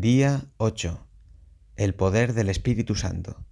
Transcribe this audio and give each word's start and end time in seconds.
Día 0.00 0.46
8. 0.56 1.06
El 1.76 1.94
poder 1.94 2.32
del 2.32 2.48
Espíritu 2.48 2.96
Santo. 2.96 3.44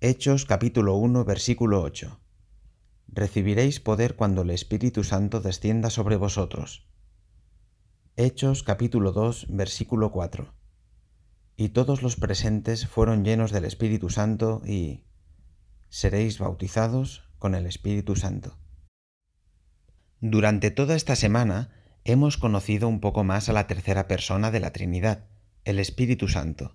Hechos 0.00 0.46
capítulo 0.46 0.96
1 0.96 1.26
versículo 1.26 1.82
8. 1.82 2.18
Recibiréis 3.08 3.78
poder 3.78 4.16
cuando 4.16 4.40
el 4.40 4.50
Espíritu 4.52 5.04
Santo 5.04 5.42
descienda 5.42 5.90
sobre 5.90 6.16
vosotros. 6.16 6.88
Hechos 8.16 8.62
capítulo 8.62 9.12
2 9.12 9.48
versículo 9.50 10.12
4. 10.12 10.54
Y 11.58 11.68
todos 11.68 12.02
los 12.02 12.16
presentes 12.16 12.86
fueron 12.86 13.22
llenos 13.22 13.52
del 13.52 13.66
Espíritu 13.66 14.08
Santo 14.08 14.62
y 14.64 15.04
seréis 15.90 16.38
bautizados 16.38 17.28
con 17.38 17.54
el 17.54 17.66
Espíritu 17.66 18.16
Santo. 18.16 18.56
Durante 20.22 20.70
toda 20.70 20.96
esta 20.96 21.16
semana 21.16 21.70
hemos 22.04 22.38
conocido 22.38 22.88
un 22.88 23.00
poco 23.00 23.24
más 23.24 23.50
a 23.50 23.52
la 23.52 23.66
tercera 23.66 24.08
persona 24.08 24.50
de 24.50 24.60
la 24.60 24.72
Trinidad 24.72 25.29
el 25.64 25.78
Espíritu 25.78 26.28
Santo. 26.28 26.74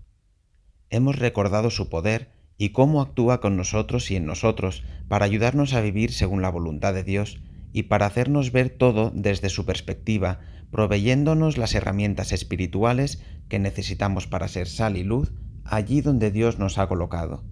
Hemos 0.90 1.18
recordado 1.18 1.70
su 1.70 1.90
poder 1.90 2.32
y 2.58 2.70
cómo 2.70 3.02
actúa 3.02 3.42
con 3.42 3.58
nosotros 3.58 4.12
y 4.12 4.16
en 4.16 4.26
nosotros 4.26 4.84
para 5.08 5.26
ayudarnos 5.26 5.74
a 5.74 5.82
vivir 5.82 6.12
según 6.12 6.42
la 6.42 6.50
voluntad 6.50 6.94
de 6.94 7.04
Dios 7.04 7.40
y 7.74 7.84
para 7.84 8.06
hacernos 8.06 8.52
ver 8.52 8.70
todo 8.70 9.12
desde 9.14 9.50
su 9.50 9.66
perspectiva, 9.66 10.40
proveyéndonos 10.72 11.58
las 11.58 11.76
herramientas 11.76 12.32
espirituales 12.32 13.22
que 13.50 13.60
necesitamos 13.60 14.28
para 14.28 14.48
ser 14.48 14.68
sal 14.68 14.98
y 14.98 15.04
luz 15.04 15.34
allí 15.66 16.02
donde 16.02 16.32
Dios 16.32 16.60
nos 16.60 16.78
ha 16.78 16.88
colocado. 16.88 17.44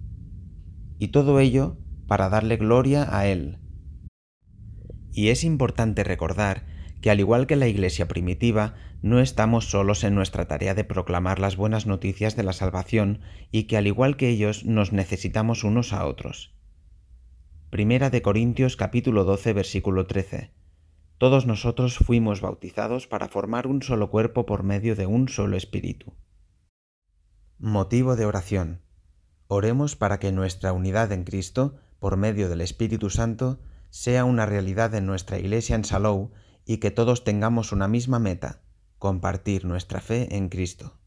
Y 0.98 1.08
todo 1.08 1.40
ello 1.40 1.76
para 2.06 2.28
darle 2.28 2.56
gloria 2.56 3.06
a 3.10 3.26
Él. 3.26 3.58
Y 5.12 5.28
es 5.28 5.44
importante 5.44 6.04
recordar 6.04 6.64
que 7.04 7.10
al 7.10 7.20
igual 7.20 7.46
que 7.46 7.56
la 7.56 7.66
Iglesia 7.66 8.08
primitiva, 8.08 8.76
no 9.02 9.20
estamos 9.20 9.68
solos 9.70 10.04
en 10.04 10.14
nuestra 10.14 10.48
tarea 10.48 10.72
de 10.72 10.84
proclamar 10.84 11.38
las 11.38 11.54
buenas 11.54 11.84
noticias 11.84 12.34
de 12.34 12.44
la 12.44 12.54
salvación 12.54 13.20
y 13.52 13.64
que 13.64 13.76
al 13.76 13.86
igual 13.86 14.16
que 14.16 14.30
ellos 14.30 14.64
nos 14.64 14.94
necesitamos 14.94 15.64
unos 15.64 15.92
a 15.92 16.06
otros. 16.06 16.54
Primera 17.68 18.08
de 18.08 18.22
Corintios 18.22 18.76
capítulo 18.76 19.24
12 19.24 19.52
versículo 19.52 20.06
13. 20.06 20.54
Todos 21.18 21.44
nosotros 21.44 21.98
fuimos 21.98 22.40
bautizados 22.40 23.06
para 23.06 23.28
formar 23.28 23.66
un 23.66 23.82
solo 23.82 24.08
cuerpo 24.08 24.46
por 24.46 24.62
medio 24.62 24.96
de 24.96 25.04
un 25.04 25.28
solo 25.28 25.58
espíritu. 25.58 26.14
Motivo 27.58 28.16
de 28.16 28.24
oración. 28.24 28.80
Oremos 29.46 29.94
para 29.94 30.18
que 30.18 30.32
nuestra 30.32 30.72
unidad 30.72 31.12
en 31.12 31.24
Cristo, 31.24 31.76
por 31.98 32.16
medio 32.16 32.48
del 32.48 32.62
Espíritu 32.62 33.10
Santo, 33.10 33.60
sea 33.90 34.24
una 34.24 34.46
realidad 34.46 34.94
en 34.94 35.04
nuestra 35.04 35.38
iglesia 35.38 35.76
en 35.76 35.84
Salou 35.84 36.32
y 36.64 36.78
que 36.78 36.90
todos 36.90 37.24
tengamos 37.24 37.72
una 37.72 37.88
misma 37.88 38.18
meta, 38.18 38.62
compartir 38.98 39.64
nuestra 39.64 40.00
fe 40.00 40.36
en 40.36 40.48
Cristo. 40.48 40.98